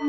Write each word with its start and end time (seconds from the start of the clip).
You 0.00 0.06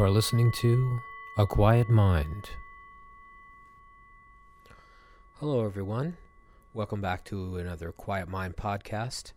are 0.00 0.10
listening 0.10 0.52
to 0.52 1.00
A 1.36 1.46
Quiet 1.46 1.90
Mind. 1.90 2.50
Hello, 5.40 5.64
everyone. 5.64 6.16
Welcome 6.74 7.00
back 7.00 7.24
to 7.26 7.58
another 7.58 7.92
Quiet 7.92 8.28
Mind 8.28 8.56
podcast. 8.56 9.30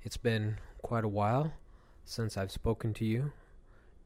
It's 0.00 0.16
been 0.16 0.58
quite 0.80 1.02
a 1.02 1.08
while 1.08 1.52
since 2.04 2.36
I've 2.36 2.52
spoken 2.52 2.94
to 2.94 3.04
you, 3.04 3.32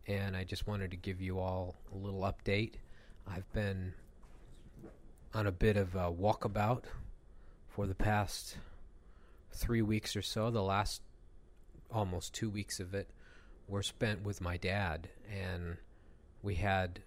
and 0.07 0.39
I 0.39 0.45
just 0.45 0.67
wanted 0.67 0.91
to 0.93 0.97
give 0.97 1.21
you 1.21 1.39
all 1.39 1.77
a 1.93 1.99
little 1.99 2.21
update. 2.21 2.77
I've 3.27 3.53
been 3.53 3.93
on 5.35 5.47
a 5.47 5.53
bit 5.53 5.77
of 5.77 5.95
a 5.95 6.11
walkabout 6.11 6.85
for 7.69 7.87
the 7.87 7.95
past 7.95 8.57
three 9.53 9.83
weeks 9.83 10.17
or 10.17 10.23
so. 10.23 10.51
The 10.51 10.63
last 10.63 11.03
almost 11.91 12.33
two 12.33 12.49
weeks 12.49 12.81
of 12.81 12.95
it 12.95 13.11
were 13.69 13.83
spent 13.83 14.23
with 14.23 14.41
my 14.41 14.57
dad, 14.57 15.11
and 15.31 15.77
we 16.43 16.55
had 16.55 17.01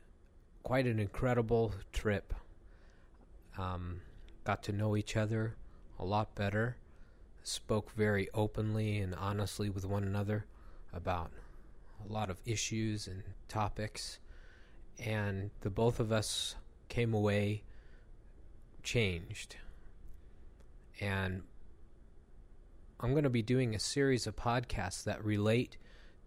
quite 0.62 0.86
an 0.86 1.00
incredible 1.00 1.73
trip. 1.92 2.36
Um, 3.58 4.02
got 4.48 4.64
to 4.64 4.72
know 4.72 4.96
each 4.96 5.18
other 5.18 5.58
a 6.00 6.06
lot 6.06 6.34
better, 6.34 6.78
spoke 7.44 7.92
very 7.92 8.30
openly 8.34 8.98
and 8.98 9.14
honestly 9.14 9.70
with 9.70 9.86
one 9.86 10.06
another 10.06 10.45
about 10.94 11.31
a 12.08 12.14
lot 12.14 12.30
of 12.30 12.39
issues 12.45 13.08
and 13.08 13.23
topics, 13.50 14.20
and 14.98 15.52
the 15.59 15.70
both 15.70 16.00
of 16.00 16.14
us 16.14 16.56
came 16.88 17.14
away 17.14 17.62
changed. 18.84 19.58
And 21.02 21.42
I'm 23.02 23.11
going 23.11 23.26
to 23.26 23.30
be 23.30 23.42
doing 23.42 23.76
a 23.76 23.80
series 23.80 24.28
of 24.28 24.38
podcasts 24.38 25.04
that 25.04 25.26
relate 25.26 25.76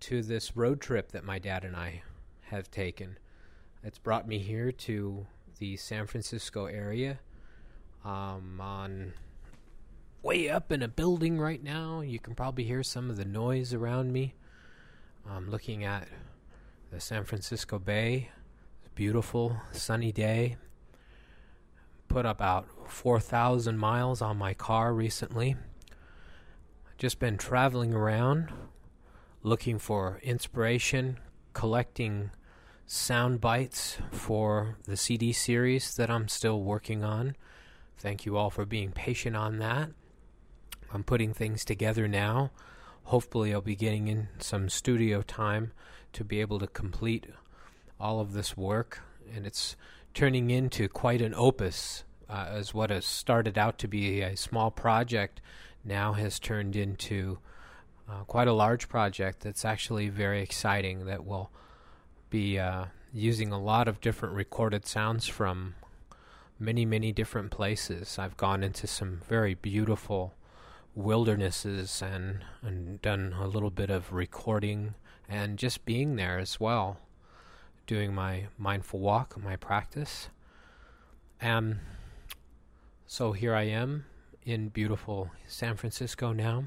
to 0.01 0.21
this 0.21 0.59
road 0.59 0.83
trip 0.83 1.13
that 1.13 1.25
my 1.25 1.39
dad 1.39 1.65
and 1.65 1.75
I 1.75 2.03
have 2.43 2.71
taken. 2.71 3.17
It's 3.83 3.99
brought 3.99 4.29
me 4.29 4.41
here 4.41 4.73
to 4.73 5.27
the 5.59 5.79
San 5.79 6.07
Francisco 6.07 6.67
area. 6.67 7.19
Um, 8.05 8.61
on 8.61 9.13
way 10.23 10.49
up 10.49 10.71
in 10.73 10.83
a 10.83 10.89
building 10.89 11.39
right 11.39 11.63
now. 11.63 12.01
You 12.01 12.19
can 12.19 12.35
probably 12.35 12.65
hear 12.65 12.83
some 12.83 13.11
of 13.11 13.17
the 13.17 13.25
noise 13.25 13.73
around 13.73 14.13
me. 14.13 14.35
I'm 15.29 15.51
looking 15.51 15.85
at 15.85 16.09
the 16.91 17.01
San 17.01 17.25
Francisco 17.25 17.79
Bay. 17.79 18.31
beautiful, 18.95 19.57
sunny 19.73 20.13
day. 20.13 20.57
Put 22.09 22.27
about 22.27 22.67
4,000 22.91 23.79
miles 23.79 24.21
on 24.21 24.37
my 24.37 24.53
car 24.53 24.93
recently. 24.93 25.57
Just 26.99 27.19
been 27.19 27.39
traveling 27.39 27.95
around 27.95 28.51
looking 29.43 29.79
for 29.79 30.21
inspiration, 30.23 31.19
collecting 31.53 32.31
sound 32.87 33.41
bites 33.41 33.99
for 34.11 34.77
the 34.85 34.97
CD 34.97 35.33
series 35.33 35.95
that 35.95 36.11
I'm 36.11 36.29
still 36.29 36.63
working 36.63 37.05
on. 37.05 37.37
Thank 38.01 38.25
you 38.25 38.39
all 38.39 38.49
for 38.49 38.65
being 38.65 38.93
patient 38.93 39.37
on 39.37 39.59
that. 39.59 39.91
I'm 40.91 41.05
putting 41.05 41.35
things 41.35 41.67
together 41.67 42.09
now. 42.09 42.51
Hopefully, 43.05 43.53
I'll 43.53 43.61
be 43.61 43.77
getting 43.77 44.09
in 44.09 44.29
some 44.39 44.71
studio 44.71 45.21
time 45.21 45.73
to 46.15 46.25
be 46.25 46.41
able 46.41 46.59
to 46.61 46.67
complete 46.67 47.27
all 48.01 48.19
of 48.19 48.33
this 48.33 48.57
work, 48.57 49.03
and 49.35 49.47
it's 49.47 49.77
turning 50.15 50.51
into 50.51 50.89
quite 50.89 51.21
an 51.21 51.35
opus. 51.35 52.05
Uh, 52.27 52.47
as 52.49 52.73
what 52.73 52.89
has 52.89 53.05
started 53.05 53.59
out 53.59 53.77
to 53.77 53.87
be 53.87 54.23
a 54.23 54.35
small 54.35 54.71
project 54.71 55.43
now 55.85 56.15
has 56.15 56.39
turned 56.39 56.77
into 56.77 57.39
uh, 58.09 58.25
quite 58.25 58.49
a 58.49 58.53
large 58.55 58.89
project 58.89 59.41
that's 59.41 59.65
actually 59.65 60.09
very 60.09 60.41
exciting 60.41 61.05
that 61.05 61.27
will 61.27 61.51
be 62.31 62.59
uh, 62.59 62.87
using 63.13 63.53
a 63.53 63.61
lot 63.61 63.89
of 63.89 64.01
different 64.01 64.35
recorded 64.35 64.87
sounds 64.87 65.27
from 65.27 65.75
many, 66.61 66.85
many 66.85 67.11
different 67.11 67.51
places. 67.51 68.19
I've 68.19 68.37
gone 68.37 68.63
into 68.63 68.87
some 68.87 69.23
very 69.27 69.55
beautiful 69.55 70.35
wildernesses 70.95 72.03
and, 72.03 72.45
and 72.63 73.01
done 73.01 73.35
a 73.41 73.47
little 73.47 73.71
bit 73.71 73.89
of 73.89 74.13
recording 74.13 74.95
and 75.29 75.59
just 75.59 75.87
being 75.87 76.17
there 76.17 76.39
as 76.39 76.61
well, 76.61 76.99
doing 77.87 78.15
my 78.15 78.49
mindful 78.59 79.01
walk, 79.01 79.43
my 79.43 79.57
practice. 79.57 80.29
And 81.41 81.79
so 83.07 83.33
here 83.33 83.55
I 83.55 83.63
am 83.63 84.05
in 84.45 84.69
beautiful 84.69 85.31
San 85.47 85.77
Francisco 85.77 86.33
now. 86.33 86.65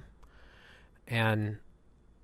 And 1.08 1.58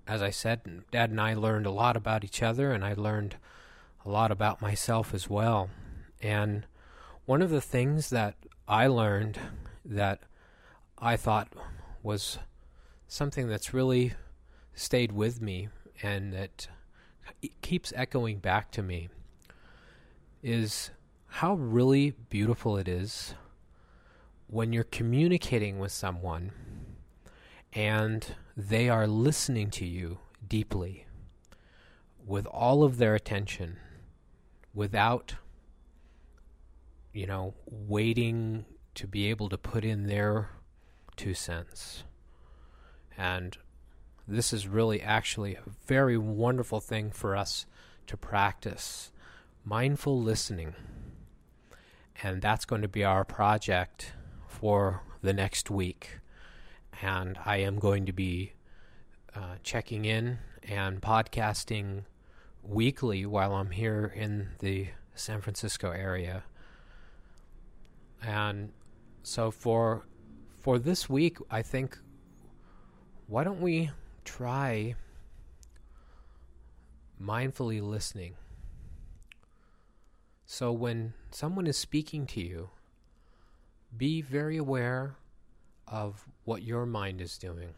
as 0.07 0.23
I 0.23 0.31
said, 0.31 0.83
Dad 0.91 1.11
and 1.11 1.21
I 1.21 1.35
learned 1.35 1.67
a 1.67 1.71
lot 1.71 1.95
about 1.95 2.23
each 2.23 2.41
other, 2.41 2.71
and 2.71 2.83
I 2.83 2.93
learned 2.93 3.35
a 4.03 4.09
lot 4.09 4.31
about 4.31 4.61
myself 4.61 5.13
as 5.13 5.29
well. 5.29 5.69
And 6.21 6.65
one 7.29 7.43
of 7.43 7.51
the 7.51 7.61
things 7.61 8.09
that 8.09 8.33
I 8.67 8.87
learned 8.87 9.37
that 9.85 10.23
I 10.97 11.15
thought 11.15 11.53
was 12.01 12.39
something 13.07 13.47
that's 13.47 13.71
really 13.71 14.13
stayed 14.73 15.11
with 15.11 15.39
me 15.39 15.69
and 16.01 16.33
that 16.33 16.69
keeps 17.61 17.93
echoing 17.95 18.39
back 18.39 18.71
to 18.71 18.81
me 18.81 19.09
is 20.41 20.89
how 21.27 21.53
really 21.53 22.15
beautiful 22.31 22.77
it 22.77 22.87
is 22.87 23.35
when 24.47 24.73
you're 24.73 24.83
communicating 24.83 25.77
with 25.77 25.91
someone 25.91 26.51
and 27.73 28.33
they 28.57 28.89
are 28.89 29.05
listening 29.05 29.69
to 29.69 29.85
you 29.85 30.17
deeply 30.47 31.05
with 32.25 32.47
all 32.47 32.83
of 32.83 32.97
their 32.97 33.13
attention 33.13 33.77
without 34.73 35.35
you 37.13 37.25
know 37.25 37.53
waiting 37.65 38.65
to 38.95 39.07
be 39.07 39.29
able 39.29 39.49
to 39.49 39.57
put 39.57 39.85
in 39.85 40.07
their 40.07 40.49
two 41.15 41.33
cents. 41.33 42.03
And 43.17 43.57
this 44.27 44.53
is 44.53 44.67
really 44.67 45.01
actually 45.01 45.55
a 45.55 45.63
very 45.87 46.17
wonderful 46.17 46.79
thing 46.79 47.11
for 47.11 47.35
us 47.35 47.65
to 48.07 48.17
practice 48.17 49.11
mindful 49.65 50.21
listening. 50.21 50.75
And 52.23 52.41
that's 52.41 52.65
going 52.65 52.81
to 52.81 52.87
be 52.87 53.03
our 53.03 53.23
project 53.23 54.13
for 54.47 55.03
the 55.21 55.33
next 55.33 55.69
week. 55.69 56.19
And 57.01 57.37
I 57.45 57.57
am 57.57 57.79
going 57.79 58.05
to 58.05 58.13
be 58.13 58.53
uh, 59.35 59.55
checking 59.63 60.05
in 60.05 60.39
and 60.63 61.01
podcasting 61.01 62.03
weekly 62.63 63.25
while 63.25 63.53
I'm 63.53 63.71
here 63.71 64.13
in 64.15 64.49
the 64.59 64.89
San 65.15 65.41
Francisco 65.41 65.91
area. 65.91 66.43
And 68.21 68.71
so 69.23 69.51
for 69.51 70.05
for 70.59 70.77
this 70.77 71.09
week, 71.09 71.37
I 71.49 71.61
think 71.61 71.97
why 73.27 73.43
don't 73.43 73.61
we 73.61 73.91
try 74.25 74.95
mindfully 77.21 77.81
listening? 77.81 78.35
So 80.45 80.71
when 80.71 81.13
someone 81.29 81.67
is 81.67 81.77
speaking 81.77 82.25
to 82.27 82.41
you, 82.41 82.69
be 83.95 84.21
very 84.21 84.57
aware 84.57 85.15
of 85.87 86.27
what 86.43 86.63
your 86.63 86.85
mind 86.85 87.21
is 87.21 87.37
doing. 87.37 87.75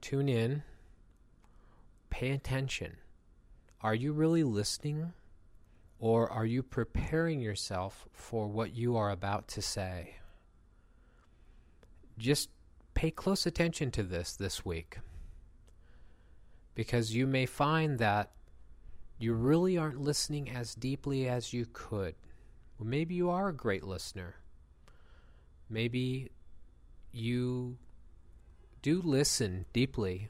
Tune 0.00 0.28
in, 0.28 0.62
pay 2.10 2.30
attention. 2.30 2.98
Are 3.80 3.94
you 3.94 4.12
really 4.12 4.44
listening? 4.44 5.12
Or 5.98 6.30
are 6.30 6.44
you 6.44 6.62
preparing 6.62 7.40
yourself 7.40 8.06
for 8.12 8.46
what 8.48 8.74
you 8.74 8.96
are 8.96 9.10
about 9.10 9.48
to 9.48 9.62
say? 9.62 10.16
Just 12.18 12.50
pay 12.94 13.10
close 13.10 13.46
attention 13.46 13.90
to 13.92 14.02
this 14.02 14.36
this 14.36 14.64
week. 14.64 14.98
Because 16.74 17.14
you 17.14 17.26
may 17.26 17.46
find 17.46 17.98
that 17.98 18.30
you 19.18 19.32
really 19.32 19.78
aren't 19.78 20.00
listening 20.00 20.50
as 20.50 20.74
deeply 20.74 21.28
as 21.28 21.52
you 21.52 21.66
could. 21.72 22.14
Well, 22.78 22.88
maybe 22.88 23.14
you 23.14 23.30
are 23.30 23.48
a 23.48 23.54
great 23.54 23.84
listener. 23.84 24.34
Maybe 25.70 26.30
you 27.12 27.78
do 28.82 29.00
listen 29.00 29.64
deeply 29.72 30.28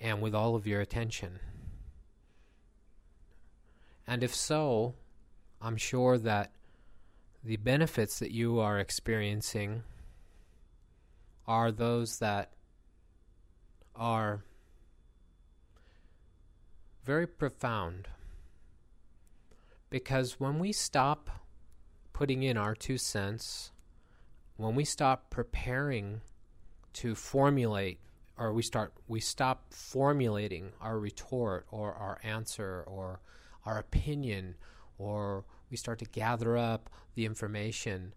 and 0.00 0.20
with 0.20 0.34
all 0.34 0.54
of 0.54 0.66
your 0.66 0.80
attention. 0.80 1.38
And 4.10 4.24
if 4.24 4.34
so, 4.34 4.96
I'm 5.62 5.76
sure 5.76 6.18
that 6.18 6.50
the 7.44 7.58
benefits 7.58 8.18
that 8.18 8.32
you 8.32 8.58
are 8.58 8.80
experiencing 8.80 9.84
are 11.46 11.70
those 11.70 12.18
that 12.18 12.50
are 13.94 14.42
very 17.04 17.28
profound. 17.28 18.08
Because 19.90 20.40
when 20.40 20.58
we 20.58 20.72
stop 20.72 21.30
putting 22.12 22.42
in 22.42 22.56
our 22.56 22.74
two 22.74 22.98
cents, 22.98 23.70
when 24.56 24.74
we 24.74 24.84
stop 24.84 25.30
preparing 25.30 26.20
to 26.94 27.14
formulate 27.14 28.00
or 28.36 28.52
we 28.52 28.62
start 28.62 28.92
we 29.06 29.20
stop 29.20 29.72
formulating 29.72 30.72
our 30.80 30.98
retort 30.98 31.64
or 31.70 31.92
our 31.92 32.18
answer 32.24 32.82
or 32.88 33.20
our 33.64 33.78
opinion 33.78 34.56
or 34.98 35.44
we 35.70 35.76
start 35.76 35.98
to 35.98 36.04
gather 36.04 36.56
up 36.56 36.90
the 37.14 37.24
information 37.24 38.14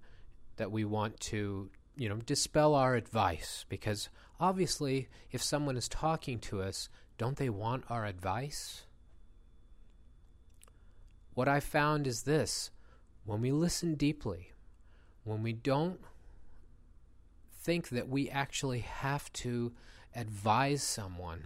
that 0.58 0.72
we 0.72 0.86
want 0.86 1.20
to 1.20 1.70
you 1.96 2.10
know 2.10 2.18
dispel 2.18 2.76
our 2.76 2.96
advice. 2.96 3.66
Because 3.70 4.10
obviously 4.40 5.08
if 5.32 5.42
someone 5.42 5.78
is 5.78 5.88
talking 5.88 6.40
to 6.40 6.62
us 6.62 6.90
don't 7.18 7.38
they 7.38 7.50
want 7.50 7.84
our 7.90 8.06
advice? 8.06 8.84
What 11.34 11.48
i 11.48 11.60
found 11.60 12.08
is 12.08 12.24
this. 12.24 12.72
When 13.26 13.42
we 13.42 13.52
listen 13.52 13.96
deeply 13.96 14.54
when 15.24 15.42
we 15.42 15.54
don't 15.54 16.00
think 17.62 17.90
that 17.90 18.10
we 18.10 18.30
actually 18.30 18.80
have 18.80 19.32
to 19.34 19.72
advise 20.16 20.84
someone, 20.84 21.44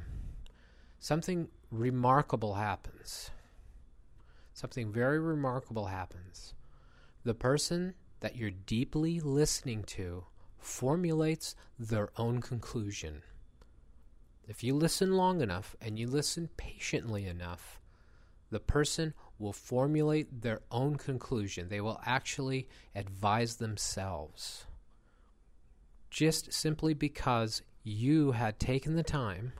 something 0.99 1.47
remarkable 1.71 2.55
happens. 2.55 3.31
Something 4.57 4.91
very 4.91 5.19
remarkable 5.19 5.85
happens. 5.85 6.55
The 7.23 7.35
person 7.35 7.93
that 8.21 8.35
you're 8.35 8.49
deeply 8.49 9.19
listening 9.19 9.83
to 9.83 10.23
formulates 10.57 11.53
their 11.77 12.09
own 12.17 12.41
conclusion. 12.41 13.21
If 14.47 14.63
you 14.63 14.73
listen 14.73 15.11
long 15.11 15.41
enough 15.41 15.75
and 15.79 15.99
you 15.99 16.07
listen 16.07 16.49
patiently 16.57 17.27
enough, 17.27 17.79
the 18.49 18.59
person 18.59 19.13
will 19.37 19.53
formulate 19.53 20.41
their 20.41 20.61
own 20.71 20.95
conclusion. 20.95 21.69
They 21.69 21.79
will 21.79 22.01
actually 22.03 22.67
advise 22.95 23.57
themselves. 23.57 24.65
Just 26.09 26.51
simply 26.51 26.95
because 26.95 27.61
you 27.83 28.31
had 28.31 28.59
taken 28.59 28.95
the 28.95 29.03
time 29.03 29.53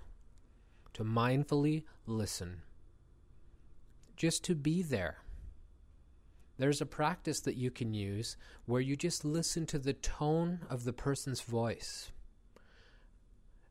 to 0.93 1.03
mindfully 1.03 1.83
listen, 2.07 2.63
just 4.17 4.43
to 4.45 4.55
be 4.55 4.81
there. 4.81 5.19
There's 6.57 6.81
a 6.81 6.87
practice 6.87 7.39
that 7.41 7.55
you 7.55 7.69
can 7.69 7.93
use 7.93 8.35
where 8.65 8.81
you 8.81 8.95
just 8.95 9.23
listen 9.23 9.65
to 9.67 9.79
the 9.79 9.93
tone 9.93 10.59
of 10.69 10.83
the 10.83 10.93
person's 10.93 11.41
voice. 11.41 12.11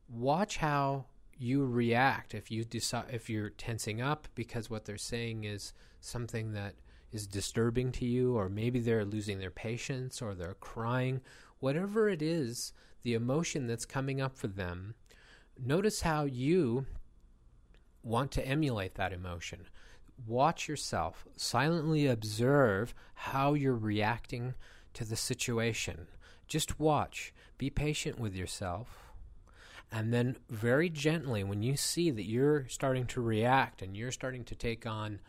Watch 0.08 0.58
how 0.58 1.06
you 1.37 1.66
react 1.66 2.32
if 2.32 2.50
you 2.50 2.64
decide 2.64 3.06
if 3.10 3.28
you're 3.28 3.50
tensing 3.50 4.00
up 4.00 4.28
because 4.34 4.70
what 4.70 4.84
they're 4.84 4.96
saying 4.96 5.44
is 5.44 5.75
something 6.00 6.52
that 6.52 6.76
is 7.12 7.26
disturbing 7.26 7.92
to 7.92 8.06
you 8.06 8.37
or 8.37 8.49
maybe 8.49 8.81
they're 8.81 9.04
losing 9.04 9.38
their 9.38 9.50
patience 9.50 10.22
or 10.22 10.34
they're 10.34 10.54
crying 10.54 11.20
whatever 11.58 12.08
it 12.08 12.22
is 12.22 12.72
the 13.02 13.14
emotion 13.14 13.66
that's 13.66 13.84
coming 13.84 14.20
up 14.20 14.37
for 14.37 14.49
them, 14.49 14.94
notice 15.62 16.02
how 16.02 16.25
you 16.25 16.87
want 18.02 18.31
to 18.32 18.46
emulate 18.46 18.94
that 18.94 19.12
emotion. 19.12 19.66
Watch 20.24 20.68
yourself, 20.68 21.26
silently 21.36 22.06
observe 22.06 22.94
how 23.14 23.54
you're 23.54 23.74
reacting 23.74 24.54
to 24.94 25.04
the 25.04 25.16
situation. 25.16 26.06
Just 26.48 26.80
watch, 26.80 27.34
be 27.58 27.70
patient 27.70 28.18
with 28.18 28.34
yourself. 28.34 29.12
And 29.92 30.12
then, 30.12 30.36
very 30.48 30.88
gently, 30.88 31.44
when 31.44 31.62
you 31.62 31.76
see 31.76 32.10
that 32.10 32.24
you're 32.24 32.66
starting 32.68 33.06
to 33.06 33.20
react 33.20 33.82
and 33.82 33.96
you're 33.96 34.10
starting 34.10 34.44
to 34.44 34.54
take 34.54 34.86
on 34.86 35.20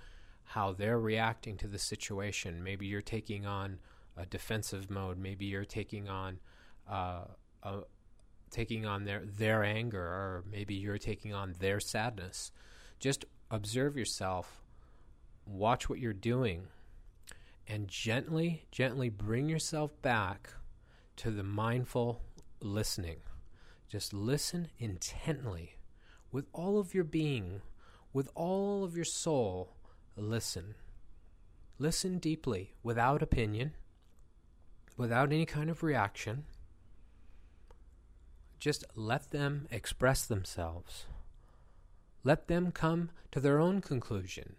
how 0.43 0.73
they're 0.73 0.99
reacting 0.99 1.57
to 1.57 1.67
the 1.67 1.77
situation, 1.77 2.63
maybe 2.63 2.87
you're 2.87 3.01
taking 3.01 3.45
on 3.45 3.79
a 4.15 4.25
defensive 4.25 4.89
mode, 4.89 5.17
maybe 5.19 5.45
you're 5.45 5.65
taking 5.65 6.09
on 6.09 6.39
uh, 6.89 7.25
uh, 7.61 7.81
taking 8.49 8.85
on 8.85 9.03
their 9.03 9.23
their 9.25 9.63
anger, 9.63 10.01
or 10.01 10.43
maybe 10.49 10.73
you're 10.73 10.97
taking 10.97 11.33
on 11.33 11.53
their 11.59 11.79
sadness. 11.79 12.51
Just 12.99 13.25
observe 13.51 13.95
yourself, 13.97 14.63
watch 15.47 15.89
what 15.89 15.99
you're 15.99 16.13
doing, 16.13 16.67
and 17.67 17.87
gently, 17.87 18.65
gently 18.71 19.09
bring 19.09 19.49
yourself 19.49 19.99
back 20.01 20.49
to 21.17 21.31
the 21.31 21.43
mindful 21.43 22.21
listening. 22.61 23.17
Just 23.87 24.13
listen 24.13 24.69
intently 24.77 25.77
with 26.31 26.47
all 26.53 26.79
of 26.79 26.93
your 26.93 27.03
being, 27.03 27.61
with 28.13 28.29
all 28.35 28.83
of 28.83 28.95
your 28.95 29.05
soul. 29.05 29.73
Listen. 30.15 30.75
Listen 31.79 32.17
deeply, 32.17 32.73
without 32.83 33.21
opinion, 33.21 33.73
without 34.97 35.31
any 35.31 35.45
kind 35.45 35.69
of 35.69 35.83
reaction. 35.83 36.45
Just 38.59 38.83
let 38.95 39.29
them 39.29 39.67
express 39.69 40.25
themselves. 40.25 41.05
Let 42.23 42.47
them 42.47 42.71
come 42.71 43.11
to 43.31 43.39
their 43.39 43.59
own 43.59 43.81
conclusion. 43.81 44.55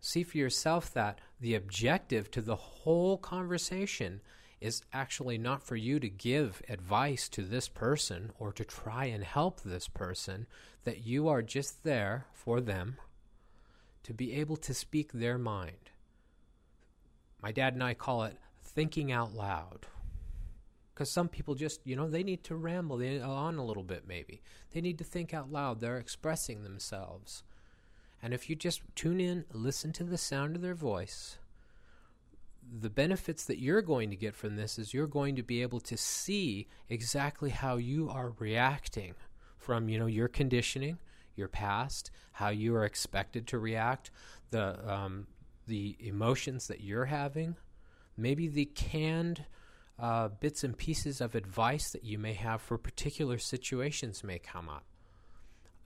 See 0.00 0.22
for 0.22 0.38
yourself 0.38 0.92
that 0.94 1.20
the 1.40 1.54
objective 1.54 2.30
to 2.32 2.42
the 2.42 2.56
whole 2.56 3.18
conversation 3.18 4.20
is 4.60 4.82
actually 4.92 5.38
not 5.38 5.62
for 5.62 5.76
you 5.76 6.00
to 6.00 6.08
give 6.08 6.62
advice 6.68 7.28
to 7.28 7.42
this 7.42 7.68
person 7.68 8.32
or 8.38 8.52
to 8.52 8.64
try 8.64 9.04
and 9.04 9.22
help 9.22 9.60
this 9.60 9.88
person, 9.88 10.46
that 10.84 11.06
you 11.06 11.28
are 11.28 11.42
just 11.42 11.84
there 11.84 12.26
for 12.32 12.60
them 12.60 12.96
to 14.02 14.12
be 14.12 14.34
able 14.34 14.56
to 14.56 14.74
speak 14.74 15.12
their 15.12 15.38
mind. 15.38 15.90
My 17.40 17.52
dad 17.52 17.74
and 17.74 17.84
I 17.84 17.94
call 17.94 18.24
it 18.24 18.36
thinking 18.62 19.12
out 19.12 19.34
loud. 19.34 19.86
Because 20.92 21.10
some 21.10 21.28
people 21.28 21.54
just 21.54 21.80
you 21.84 21.94
know 21.94 22.08
they 22.08 22.24
need 22.24 22.42
to 22.44 22.56
ramble 22.56 23.00
on 23.22 23.56
a 23.56 23.64
little 23.64 23.84
bit 23.84 24.08
maybe. 24.08 24.42
They 24.72 24.80
need 24.80 24.98
to 24.98 25.04
think 25.04 25.32
out 25.32 25.52
loud. 25.52 25.80
They're 25.80 25.98
expressing 25.98 26.64
themselves 26.64 27.44
and 28.22 28.34
if 28.34 28.48
you 28.48 28.56
just 28.56 28.82
tune 28.94 29.20
in 29.20 29.44
listen 29.52 29.92
to 29.92 30.04
the 30.04 30.18
sound 30.18 30.56
of 30.56 30.62
their 30.62 30.74
voice 30.74 31.38
the 32.80 32.90
benefits 32.90 33.44
that 33.44 33.58
you're 33.58 33.80
going 33.80 34.10
to 34.10 34.16
get 34.16 34.34
from 34.34 34.56
this 34.56 34.78
is 34.78 34.92
you're 34.92 35.06
going 35.06 35.34
to 35.36 35.42
be 35.42 35.62
able 35.62 35.80
to 35.80 35.96
see 35.96 36.66
exactly 36.88 37.50
how 37.50 37.76
you 37.76 38.10
are 38.10 38.34
reacting 38.38 39.14
from 39.56 39.88
you 39.88 39.98
know 39.98 40.06
your 40.06 40.28
conditioning 40.28 40.98
your 41.36 41.48
past 41.48 42.10
how 42.32 42.48
you 42.48 42.74
are 42.74 42.84
expected 42.84 43.46
to 43.46 43.58
react 43.58 44.10
the 44.50 44.92
um, 44.92 45.26
the 45.66 45.96
emotions 46.00 46.66
that 46.66 46.80
you're 46.80 47.06
having 47.06 47.56
maybe 48.16 48.48
the 48.48 48.66
canned 48.66 49.44
uh, 49.98 50.28
bits 50.28 50.62
and 50.62 50.76
pieces 50.76 51.20
of 51.20 51.34
advice 51.34 51.90
that 51.90 52.04
you 52.04 52.18
may 52.18 52.34
have 52.34 52.60
for 52.60 52.78
particular 52.78 53.38
situations 53.38 54.22
may 54.22 54.38
come 54.38 54.68
up. 54.68 54.84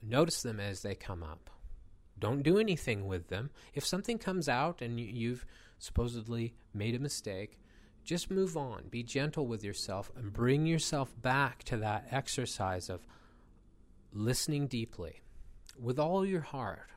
Notice 0.01 0.41
them 0.41 0.59
as 0.59 0.81
they 0.81 0.95
come 0.95 1.23
up. 1.23 1.49
Don't 2.19 2.43
do 2.43 2.57
anything 2.57 3.07
with 3.07 3.27
them. 3.29 3.49
If 3.73 3.85
something 3.85 4.17
comes 4.17 4.47
out 4.47 4.81
and 4.81 4.99
you've 4.99 5.45
supposedly 5.77 6.53
made 6.73 6.95
a 6.95 6.99
mistake, 6.99 7.59
just 8.03 8.29
move 8.29 8.55
on. 8.57 8.85
Be 8.89 9.03
gentle 9.03 9.47
with 9.47 9.63
yourself 9.63 10.11
and 10.15 10.31
bring 10.31 10.65
yourself 10.65 11.13
back 11.21 11.63
to 11.65 11.77
that 11.77 12.07
exercise 12.11 12.89
of 12.89 13.07
listening 14.11 14.67
deeply 14.67 15.21
with 15.79 15.99
all 15.99 16.25
your 16.25 16.41
heart. 16.41 16.89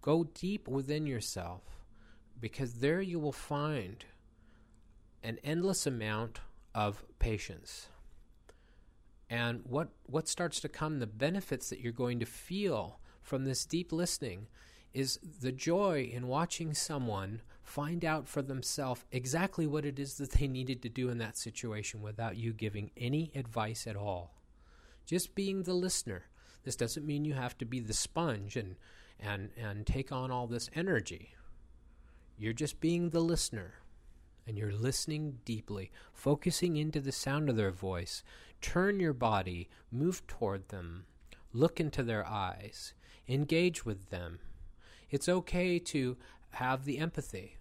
Go 0.00 0.24
deep 0.24 0.68
within 0.68 1.06
yourself 1.06 1.62
because 2.40 2.74
there 2.74 3.00
you 3.00 3.18
will 3.18 3.32
find 3.32 4.04
an 5.22 5.38
endless 5.42 5.86
amount 5.86 6.40
of 6.74 7.04
patience. 7.18 7.88
And 9.28 9.62
what, 9.64 9.88
what 10.04 10.28
starts 10.28 10.60
to 10.60 10.68
come, 10.68 10.98
the 10.98 11.06
benefits 11.06 11.70
that 11.70 11.80
you're 11.80 11.92
going 11.92 12.20
to 12.20 12.26
feel 12.26 13.00
from 13.26 13.44
this 13.44 13.66
deep 13.66 13.90
listening, 13.90 14.46
is 14.94 15.18
the 15.40 15.50
joy 15.50 16.08
in 16.12 16.28
watching 16.28 16.72
someone 16.72 17.42
find 17.62 18.04
out 18.04 18.28
for 18.28 18.40
themselves 18.40 19.04
exactly 19.10 19.66
what 19.66 19.84
it 19.84 19.98
is 19.98 20.14
that 20.14 20.30
they 20.30 20.46
needed 20.46 20.80
to 20.80 20.88
do 20.88 21.08
in 21.08 21.18
that 21.18 21.36
situation 21.36 22.00
without 22.00 22.36
you 22.36 22.52
giving 22.52 22.90
any 22.96 23.32
advice 23.34 23.86
at 23.88 23.96
all. 23.96 24.40
Just 25.04 25.34
being 25.34 25.64
the 25.64 25.74
listener. 25.74 26.26
This 26.62 26.76
doesn't 26.76 27.04
mean 27.04 27.24
you 27.24 27.34
have 27.34 27.58
to 27.58 27.64
be 27.64 27.80
the 27.80 27.92
sponge 27.92 28.56
and, 28.56 28.76
and, 29.18 29.50
and 29.60 29.84
take 29.84 30.12
on 30.12 30.30
all 30.30 30.46
this 30.46 30.70
energy. 30.74 31.34
You're 32.38 32.52
just 32.52 32.80
being 32.80 33.10
the 33.10 33.20
listener 33.20 33.74
and 34.46 34.56
you're 34.56 34.72
listening 34.72 35.40
deeply, 35.44 35.90
focusing 36.12 36.76
into 36.76 37.00
the 37.00 37.12
sound 37.12 37.50
of 37.50 37.56
their 37.56 37.72
voice. 37.72 38.22
Turn 38.60 39.00
your 39.00 39.12
body, 39.12 39.68
move 39.90 40.24
toward 40.28 40.68
them, 40.68 41.06
look 41.52 41.80
into 41.80 42.02
their 42.02 42.26
eyes, 42.26 42.94
engage 43.28 43.84
with 43.84 44.10
them. 44.10 44.38
It's 45.10 45.28
okay 45.28 45.78
to 45.78 46.16
have 46.50 46.84
the 46.84 46.98
empathy. 46.98 47.56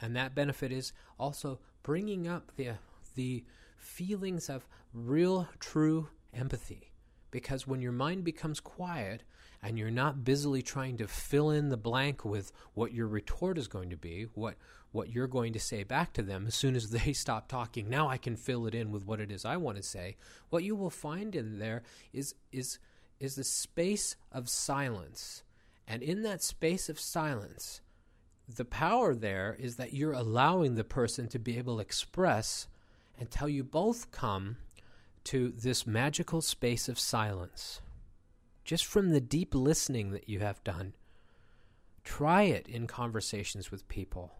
And 0.00 0.14
that 0.16 0.34
benefit 0.34 0.72
is 0.72 0.92
also 1.18 1.60
bringing 1.82 2.26
up 2.26 2.52
the 2.56 2.72
the 3.14 3.44
feelings 3.76 4.48
of 4.48 4.68
real 4.92 5.48
true 5.58 6.08
empathy 6.32 6.92
because 7.30 7.66
when 7.66 7.80
your 7.80 7.92
mind 7.92 8.24
becomes 8.24 8.60
quiet 8.60 9.22
and 9.62 9.78
you're 9.78 9.90
not 9.90 10.24
busily 10.24 10.62
trying 10.62 10.96
to 10.96 11.08
fill 11.08 11.50
in 11.50 11.68
the 11.68 11.76
blank 11.76 12.24
with 12.24 12.52
what 12.74 12.92
your 12.92 13.08
retort 13.08 13.58
is 13.58 13.68
going 13.68 13.90
to 13.90 13.96
be, 13.96 14.26
what 14.34 14.54
what 14.90 15.10
you're 15.10 15.26
going 15.26 15.52
to 15.52 15.60
say 15.60 15.82
back 15.82 16.14
to 16.14 16.22
them 16.22 16.46
as 16.46 16.54
soon 16.54 16.74
as 16.74 16.90
they 16.90 17.12
stop 17.14 17.48
talking, 17.48 17.88
now 17.88 18.08
I 18.08 18.16
can 18.16 18.36
fill 18.36 18.66
it 18.66 18.74
in 18.74 18.90
with 18.90 19.04
what 19.04 19.20
it 19.20 19.30
is 19.30 19.44
I 19.44 19.56
want 19.56 19.76
to 19.76 19.82
say. 19.82 20.16
What 20.50 20.64
you 20.64 20.76
will 20.76 20.90
find 20.90 21.34
in 21.34 21.58
there 21.58 21.82
is 22.12 22.34
is 22.52 22.78
is 23.20 23.34
the 23.34 23.44
space 23.44 24.16
of 24.32 24.48
silence. 24.48 25.42
And 25.86 26.02
in 26.02 26.22
that 26.22 26.42
space 26.42 26.88
of 26.88 27.00
silence, 27.00 27.80
the 28.48 28.64
power 28.64 29.14
there 29.14 29.56
is 29.58 29.76
that 29.76 29.92
you're 29.92 30.12
allowing 30.12 30.74
the 30.74 30.84
person 30.84 31.28
to 31.28 31.38
be 31.38 31.58
able 31.58 31.76
to 31.76 31.82
express 31.82 32.68
until 33.18 33.48
you 33.48 33.64
both 33.64 34.10
come 34.10 34.56
to 35.24 35.50
this 35.50 35.86
magical 35.86 36.40
space 36.40 36.88
of 36.88 36.98
silence. 36.98 37.80
Just 38.64 38.86
from 38.86 39.10
the 39.10 39.20
deep 39.20 39.54
listening 39.54 40.10
that 40.12 40.28
you 40.28 40.40
have 40.40 40.62
done, 40.64 40.94
try 42.04 42.42
it 42.42 42.68
in 42.68 42.86
conversations 42.86 43.70
with 43.70 43.88
people. 43.88 44.32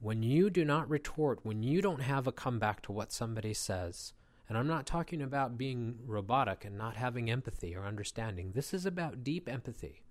When 0.00 0.22
you 0.22 0.50
do 0.50 0.64
not 0.64 0.88
retort, 0.88 1.40
when 1.42 1.62
you 1.62 1.82
don't 1.82 2.02
have 2.02 2.26
a 2.26 2.32
comeback 2.32 2.82
to 2.82 2.92
what 2.92 3.12
somebody 3.12 3.52
says, 3.54 4.12
and 4.50 4.58
I'm 4.58 4.66
not 4.66 4.84
talking 4.84 5.22
about 5.22 5.56
being 5.56 6.00
robotic 6.04 6.64
and 6.64 6.76
not 6.76 6.96
having 6.96 7.30
empathy 7.30 7.76
or 7.76 7.84
understanding, 7.84 8.50
this 8.52 8.74
is 8.74 8.84
about 8.84 9.22
deep 9.22 9.48
empathy. 9.48 10.02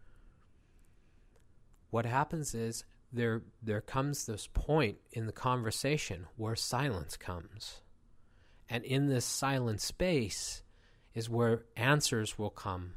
What 1.90 2.06
happens 2.06 2.56
is 2.56 2.86
there 3.12 3.42
there 3.62 3.82
comes 3.82 4.26
this 4.26 4.48
point 4.48 5.00
in 5.12 5.26
the 5.26 5.34
conversation 5.34 6.26
where 6.38 6.56
silence 6.56 7.18
comes 7.18 7.82
and 8.70 8.86
in 8.86 9.08
this 9.08 9.26
silent 9.26 9.82
space 9.82 10.64
is 11.14 11.30
where 11.30 11.66
answers 11.76 12.40
will 12.40 12.50
come, 12.50 12.94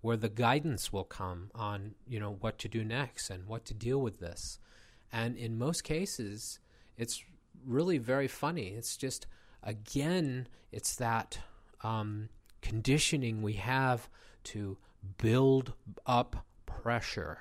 where 0.00 0.16
the 0.16 0.28
guidance 0.28 0.92
will 0.92 1.04
come 1.04 1.52
on, 1.54 1.94
you 2.04 2.18
know, 2.18 2.36
what 2.40 2.58
to 2.58 2.68
do 2.68 2.82
next 2.82 3.30
and 3.30 3.46
what 3.46 3.64
to 3.66 3.74
deal 3.74 4.00
with 4.00 4.18
this. 4.18 4.58
And 5.12 5.36
in 5.36 5.56
most 5.56 5.84
cases, 5.84 6.58
it's 6.96 7.22
really 7.64 7.98
very 7.98 8.26
funny. 8.26 8.70
It's 8.70 8.96
just, 8.96 9.28
again, 9.62 10.48
it's 10.72 10.96
that 10.96 11.38
um, 11.82 12.28
conditioning 12.62 13.42
we 13.42 13.54
have 13.54 14.08
to 14.44 14.76
build 15.18 15.72
up 16.06 16.44
pressure. 16.66 17.38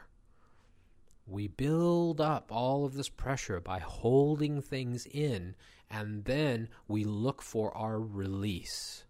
We 1.26 1.48
build 1.48 2.22
up 2.22 2.52
all 2.52 2.86
of 2.86 2.94
this 2.94 3.10
pressure 3.10 3.60
by 3.60 3.80
holding 3.80 4.62
things 4.62 5.06
in 5.06 5.56
and 5.90 6.26
then 6.26 6.70
we 6.88 7.04
look 7.04 7.42
for 7.42 7.76
our 7.76 8.00
release. 8.00 9.04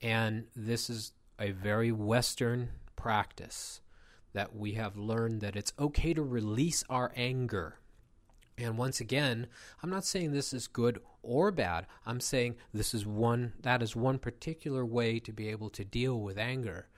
And 0.00 0.46
this 0.56 0.90
is 0.90 1.12
a 1.38 1.52
very 1.52 1.92
Western 1.92 2.70
practice 2.96 3.80
that 4.32 4.56
we 4.56 4.72
have 4.72 4.96
learned 4.96 5.40
that 5.42 5.56
it's 5.56 5.72
okay 5.78 6.14
to 6.14 6.22
release 6.22 6.82
our 6.88 7.12
anger. 7.14 7.76
And 8.58 8.76
once 8.76 9.00
again, 9.00 9.46
I'm 9.82 9.90
not 9.90 10.04
saying 10.04 10.32
this 10.32 10.52
is 10.52 10.66
good 10.66 11.00
or 11.22 11.50
bad. 11.50 11.86
I'm 12.04 12.20
saying 12.20 12.56
this 12.72 12.92
is 12.94 13.06
one 13.06 13.54
that 13.62 13.82
is 13.82 13.96
one 13.96 14.18
particular 14.18 14.84
way 14.84 15.18
to 15.20 15.32
be 15.32 15.48
able 15.48 15.70
to 15.70 15.84
deal 15.84 16.20
with 16.20 16.38
anger 16.38 16.88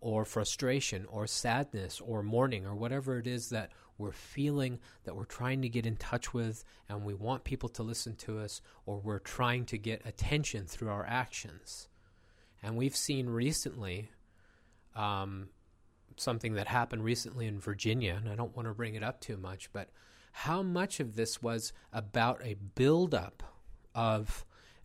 or 0.00 0.24
frustration 0.24 1.06
or 1.06 1.26
sadness 1.26 2.00
or 2.00 2.22
mourning 2.22 2.66
or 2.66 2.74
whatever 2.74 3.18
it 3.18 3.26
is 3.26 3.50
that 3.50 3.70
we're 3.98 4.12
feeling 4.12 4.80
that 5.04 5.14
we're 5.14 5.24
trying 5.24 5.62
to 5.62 5.68
get 5.68 5.86
in 5.86 5.96
touch 5.96 6.34
with 6.34 6.64
and 6.88 7.04
we 7.04 7.14
want 7.14 7.44
people 7.44 7.68
to 7.70 7.82
listen 7.82 8.16
to 8.16 8.38
us, 8.38 8.60
or 8.84 8.98
we're 8.98 9.18
trying 9.18 9.64
to 9.66 9.78
get 9.78 10.04
attention 10.04 10.66
through 10.66 10.90
our 10.90 11.06
actions. 11.06 11.88
And 12.62 12.76
we've 12.76 12.96
seen 12.96 13.28
recently 13.28 14.10
um, 14.96 15.48
something 16.16 16.54
that 16.54 16.68
happened 16.68 17.04
recently 17.04 17.46
in 17.46 17.60
Virginia, 17.60 18.18
and 18.18 18.28
I 18.28 18.34
don't 18.34 18.56
want 18.56 18.68
to 18.68 18.74
bring 18.74 18.94
it 18.94 19.04
up 19.04 19.20
too 19.20 19.36
much, 19.36 19.72
but 19.72 19.88
how 20.32 20.62
much 20.62 20.98
of 20.98 21.14
this 21.14 21.42
was 21.42 21.72
about 21.92 22.40
a 22.44 22.56
buildup 22.74 23.42
of 23.94 24.44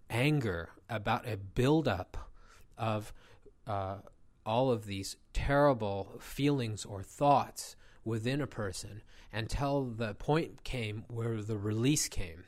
anger, 0.10 0.70
about 0.90 1.28
a 1.28 1.38
buildup 1.38 2.30
of 2.78 3.14
uh, 3.66 3.98
all 4.46 4.72
of 4.72 4.86
these 4.86 5.18
terrible 5.34 6.18
feelings 6.20 6.86
or 6.86 7.02
thoughts 7.02 7.76
within 8.06 8.42
a 8.42 8.48
person 8.48 9.02
until 9.34 9.84
the 9.84 10.14
point 10.16 10.64
came 10.64 11.04
where 11.08 11.42
the 11.42 11.58
release 11.58 12.08
came. 12.08 12.46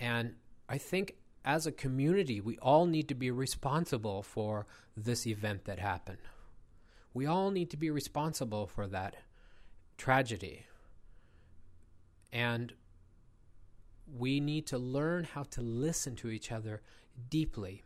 And 0.00 0.34
I 0.68 0.78
think 0.78 1.14
as 1.44 1.66
a 1.66 1.72
community, 1.72 2.40
we 2.40 2.58
all 2.58 2.86
need 2.86 3.08
to 3.08 3.14
be 3.14 3.30
responsible 3.30 4.22
for 4.22 4.66
this 4.96 5.26
event 5.26 5.64
that 5.64 5.78
happened. 5.78 6.18
We 7.14 7.26
all 7.26 7.50
need 7.50 7.70
to 7.70 7.76
be 7.76 7.90
responsible 7.90 8.66
for 8.66 8.86
that 8.88 9.16
tragedy. 9.96 10.66
And 12.32 12.72
we 14.06 14.40
need 14.40 14.66
to 14.68 14.78
learn 14.78 15.24
how 15.24 15.42
to 15.44 15.60
listen 15.60 16.16
to 16.16 16.28
each 16.28 16.52
other 16.52 16.82
deeply. 17.28 17.82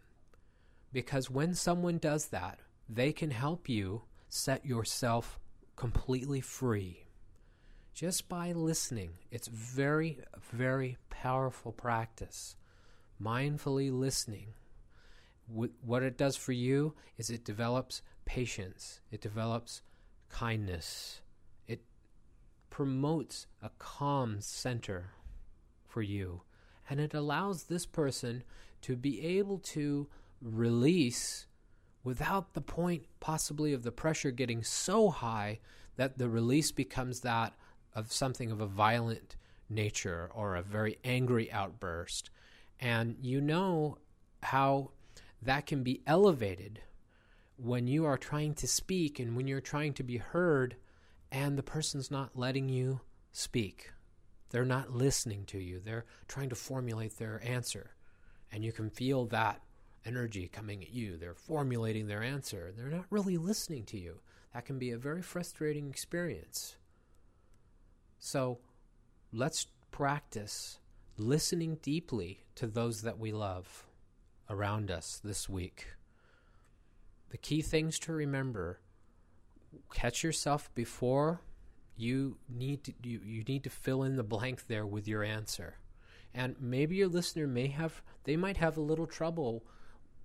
Because 0.93 1.31
when 1.31 1.55
someone 1.55 1.99
does 1.99 2.27
that, 2.27 2.61
they 2.89 3.13
can 3.13 3.31
help 3.31 3.69
you 3.69 4.03
set 4.29 4.67
yourself 4.67 5.41
completely 5.75 6.41
free 6.41 7.05
just 7.95 8.29
by 8.29 8.53
listening. 8.53 9.13
It's 9.31 9.49
very, 9.49 10.19
very 10.53 10.99
powerful 11.09 11.73
practice. 11.73 12.57
Mindfully 13.21 13.91
listening. 13.91 14.49
What 15.47 16.03
it 16.03 16.19
does 16.19 16.37
for 16.37 16.53
you 16.53 16.95
is 17.17 17.31
it 17.31 17.45
develops 17.45 18.03
patience, 18.25 19.01
it 19.11 19.21
develops 19.21 19.83
kindness, 20.29 21.22
promotes 22.73 23.47
a 23.61 23.69
calm 23.79 24.41
center 24.41 25.11
for 25.87 26.01
you, 26.01 26.41
and 26.89 26.99
it 26.99 27.13
allows 27.13 27.65
this 27.65 27.85
person 27.85 28.43
to 28.81 28.97
be 28.97 29.21
able 29.21 29.59
to 29.59 30.09
release 30.41 31.47
without 32.03 32.55
the 32.55 32.63
point 32.63 33.05
possibly 33.21 33.75
of 33.75 33.83
the 33.83 33.93
pressure 33.93 34.31
getting 34.31 34.65
so 34.65 35.11
high 35.11 35.61
that 35.97 36.17
the 36.17 36.31
release 36.31 36.73
becomes 36.73 37.21
that 37.21 37.53
of 37.95 38.11
something 38.11 38.51
of 38.51 38.63
a 38.63 38.67
violent 38.67 39.37
nature 39.69 40.31
or 40.35 40.57
a 40.57 40.63
very 40.63 40.97
angry 41.05 41.53
outburst. 41.53 42.31
And 42.81 43.17
you 43.21 43.43
know 43.43 43.99
how 44.43 44.93
that 45.43 45.67
can 45.67 45.83
be 45.83 46.01
elevated 46.07 46.81
when 47.59 47.87
you 47.87 48.07
are 48.07 48.17
trying 48.17 48.55
to 48.55 48.67
speak 48.67 49.21
and 49.21 49.37
when 49.37 49.47
you're 49.47 49.61
trying 49.61 49.93
to 49.93 50.03
be 50.03 50.17
heard 50.17 50.77
and 51.33 51.57
the 51.57 51.63
person's 51.63 52.11
not 52.11 52.37
letting 52.37 52.69
you 52.69 53.01
speak. 53.33 53.91
They're 54.51 54.67
not 54.67 54.93
listening 54.93 55.47
to 55.47 55.59
you. 55.59 55.81
They're 55.81 56.05
trying 56.29 56.51
to 56.51 56.55
formulate 56.55 57.17
their 57.17 57.41
answer. 57.43 57.95
And 58.53 58.63
you 58.63 58.71
can 58.71 58.91
feel 58.91 59.25
that 59.27 59.63
energy 60.05 60.47
coming 60.53 60.83
at 60.83 60.93
you. 60.93 61.17
They're 61.17 61.35
formulating 61.35 62.07
their 62.07 62.23
answer. 62.23 62.71
They're 62.77 62.89
not 62.89 63.07
really 63.09 63.39
listening 63.39 63.87
to 63.87 63.99
you. 63.99 64.21
That 64.53 64.67
can 64.67 64.79
be 64.79 64.91
a 64.91 64.99
very 64.99 65.23
frustrating 65.23 65.89
experience. 65.89 66.77
So 68.19 68.59
let's 69.33 69.67
practice 69.91 70.79
listening 71.17 71.79
deeply 71.81 72.45
to 72.57 72.67
those 72.67 73.01
that 73.03 73.19
we 73.19 73.33
love 73.33 73.87
around 74.51 74.91
us 74.91 75.19
this 75.25 75.49
week. 75.49 75.87
The 77.31 77.39
key 77.39 77.63
things 77.63 77.99
to 78.01 78.13
remember 78.13 78.81
catch 79.93 80.23
yourself 80.23 80.71
before 80.75 81.41
you 81.97 82.37
need 82.49 82.85
to 82.85 82.93
you, 83.03 83.21
you 83.25 83.45
need 83.45 83.65
to 83.65 83.71
fill 83.71 84.03
in 84.03 84.17
the 84.17 84.23
blank 84.23 84.67
there 84.67 84.87
with 84.87 85.07
your 85.07 85.23
answer. 85.23 85.77
And 86.35 86.57
maybe 86.61 86.97
your 86.97 87.09
listener 87.09 87.47
may 87.47 87.69
have 87.69 88.03
they 88.25 88.37
might 88.37 88.57
have 88.57 88.77
a 88.77 88.83
little 88.83 89.07
trouble 89.07 89.65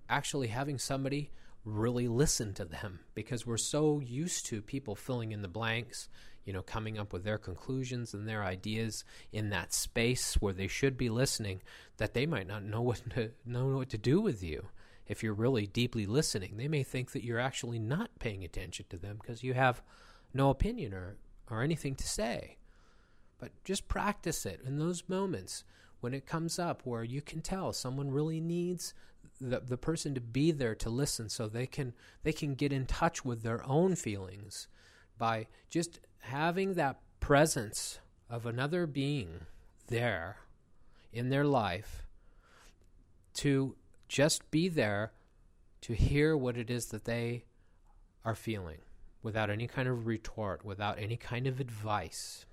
actually 0.08 0.48
having 0.48 0.78
somebody 0.78 1.30
really 1.64 2.08
listen 2.08 2.54
to 2.54 2.64
them 2.64 3.00
because 3.14 3.46
we're 3.46 3.56
so 3.56 4.00
used 4.00 4.46
to 4.46 4.62
people 4.62 4.94
filling 4.94 5.32
in 5.32 5.42
the 5.42 5.48
blanks, 5.48 6.08
you 6.44 6.52
know, 6.52 6.62
coming 6.62 6.98
up 6.98 7.12
with 7.12 7.24
their 7.24 7.36
conclusions 7.36 8.14
and 8.14 8.26
their 8.26 8.42
ideas 8.42 9.04
in 9.32 9.50
that 9.50 9.74
space 9.74 10.34
where 10.34 10.54
they 10.54 10.68
should 10.68 10.96
be 10.96 11.10
listening 11.10 11.60
that 11.98 12.14
they 12.14 12.24
might 12.24 12.46
not 12.46 12.64
know 12.64 12.80
what 12.80 13.02
to 13.10 13.30
know 13.44 13.66
what 13.76 13.90
to 13.90 13.98
do 13.98 14.20
with 14.20 14.42
you. 14.42 14.66
If 15.08 15.22
you're 15.22 15.34
really 15.34 15.66
deeply 15.66 16.06
listening, 16.06 16.56
they 16.56 16.68
may 16.68 16.82
think 16.82 17.12
that 17.12 17.24
you're 17.24 17.40
actually 17.40 17.78
not 17.78 18.10
paying 18.18 18.44
attention 18.44 18.86
to 18.90 18.98
them 18.98 19.18
because 19.20 19.42
you 19.42 19.54
have 19.54 19.82
no 20.34 20.50
opinion 20.50 20.92
or, 20.92 21.16
or 21.50 21.62
anything 21.62 21.94
to 21.96 22.06
say. 22.06 22.58
But 23.38 23.52
just 23.64 23.88
practice 23.88 24.44
it 24.44 24.60
in 24.64 24.78
those 24.78 25.08
moments 25.08 25.64
when 26.00 26.14
it 26.14 26.26
comes 26.26 26.58
up 26.58 26.82
where 26.84 27.04
you 27.04 27.22
can 27.22 27.40
tell 27.40 27.72
someone 27.72 28.10
really 28.10 28.40
needs 28.40 28.94
the 29.40 29.60
the 29.60 29.76
person 29.76 30.14
to 30.14 30.20
be 30.20 30.50
there 30.50 30.74
to 30.74 30.90
listen 30.90 31.28
so 31.28 31.48
they 31.48 31.66
can 31.66 31.92
they 32.22 32.32
can 32.32 32.54
get 32.54 32.72
in 32.72 32.86
touch 32.86 33.24
with 33.24 33.42
their 33.42 33.64
own 33.66 33.94
feelings 33.94 34.68
by 35.16 35.46
just 35.70 36.00
having 36.20 36.74
that 36.74 37.00
presence 37.20 37.98
of 38.30 38.46
another 38.46 38.86
being 38.86 39.46
there 39.88 40.36
in 41.12 41.30
their 41.30 41.44
life 41.44 42.06
to 43.34 43.76
just 44.08 44.50
be 44.50 44.68
there 44.68 45.12
to 45.82 45.92
hear 45.92 46.36
what 46.36 46.56
it 46.56 46.70
is 46.70 46.86
that 46.86 47.04
they 47.04 47.44
are 48.24 48.34
feeling 48.34 48.78
without 49.22 49.50
any 49.50 49.66
kind 49.66 49.88
of 49.88 50.06
retort, 50.06 50.64
without 50.64 50.98
any 50.98 51.16
kind 51.16 51.46
of 51.46 51.60
advice. 51.60 52.46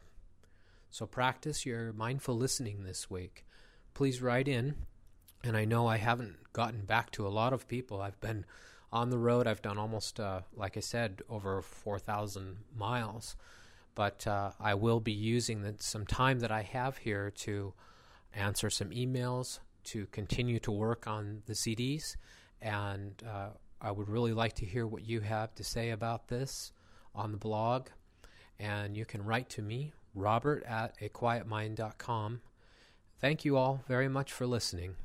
So 0.90 1.06
practice 1.06 1.66
your 1.66 1.94
mindful 1.94 2.36
listening 2.36 2.84
this 2.84 3.10
week. 3.10 3.46
Please 3.94 4.22
write 4.22 4.48
in. 4.48 4.76
And 5.44 5.56
I 5.56 5.66
know 5.66 5.88
I 5.88 5.98
haven't 5.98 6.38
gotten 6.54 6.86
back 6.86 7.12
to 7.12 7.28
a 7.28 7.30
lot 7.30 7.54
of 7.54 7.68
people. 7.68 8.02
I've 8.02 8.20
been 8.20 8.46
on 8.92 9.10
the 9.10 9.18
road. 9.18 9.46
I've 9.46 9.62
done 9.62 9.78
almost, 9.78 10.20
uh, 10.20 10.42
like 10.56 10.78
I 10.78 10.80
said, 10.80 11.22
over 11.30 11.62
4,000 11.62 12.58
miles. 12.76 13.36
But 13.94 14.26
uh, 14.26 14.52
I 14.60 14.74
will 14.74 15.00
be 15.00 15.12
using 15.12 15.62
the, 15.62 15.76
some 15.80 16.06
time 16.06 16.40
that 16.40 16.52
I 16.52 16.64
have 16.64 16.98
here 16.98 17.30
to 17.32 17.74
answer 18.34 18.70
some 18.70 18.90
emails, 18.90 19.60
to 19.86 20.06
continue 20.08 20.60
to 20.60 20.72
work 20.72 21.08
on 21.08 21.44
the 21.46 21.54
CDs, 21.54 22.16
and 22.62 23.22
uh, 23.28 23.50
I 23.82 23.92
would 23.92 24.10
really 24.10 24.34
like 24.34 24.54
to 24.54 24.66
hear 24.66 24.88
what 24.88 25.08
you 25.08 25.22
have 25.22 25.54
to 25.56 25.64
say 25.64 25.92
about 25.92 26.28
this 26.28 26.72
on 27.14 27.32
the 27.32 27.38
blog. 27.38 27.88
And 28.60 28.96
you 28.96 29.06
can 29.06 29.24
write 29.24 29.50
to 29.52 29.62
me, 29.62 29.94
robert 30.14 30.64
at 30.64 30.98
aquietmind.com. 31.00 32.42
Thank 33.20 33.46
you 33.46 33.58
all 33.58 33.84
very 33.88 34.10
much 34.10 34.32
for 34.32 34.46
listening. 34.46 34.96